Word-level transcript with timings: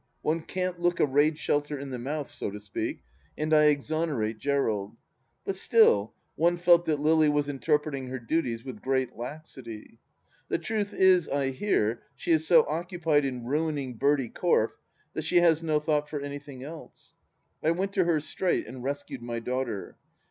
One 0.23 0.41
can't 0.41 0.79
look 0.79 0.99
a 0.99 1.05
raid 1.05 1.37
shelter 1.37 1.77
in 1.77 1.91
the 1.91 1.99
mouth, 1.99 2.27
so 2.27 2.49
to 2.49 2.59
speak, 2.59 3.03
and 3.37 3.53
I 3.53 3.65
exonerate 3.65 4.39
Gerald. 4.39 4.97
But 5.45 5.57
still, 5.57 6.15
one 6.35 6.57
felt 6.57 6.85
that 6.85 6.99
Lily 6.99 7.29
was 7.29 7.47
interpreting 7.47 8.07
her 8.07 8.17
duties 8.17 8.65
with 8.65 8.81
great 8.81 9.15
laxity. 9.15 9.99
The 10.47 10.57
truth 10.57 10.91
is, 10.91 11.29
I 11.29 11.51
hear, 11.51 12.01
she 12.15 12.31
is 12.31 12.47
so 12.47 12.65
occupied 12.67 13.25
in 13.25 13.45
ruining 13.45 13.97
Bertie 13.97 14.29
Corfe 14.29 14.75
that 15.13 15.23
she 15.23 15.37
has 15.41 15.61
no 15.61 15.79
thought 15.79 16.09
for 16.09 16.19
anything 16.19 16.63
else. 16.63 17.13
I 17.63 17.69
went 17.69 17.93
to 17.93 18.05
her 18.05 18.19
straight 18.19 18.65
and 18.65 18.83
rescued 18.83 19.21
my 19.21 19.37
daughter. 19.39 19.97